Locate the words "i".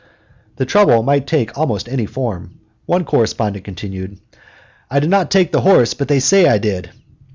4.89-4.99, 6.47-6.57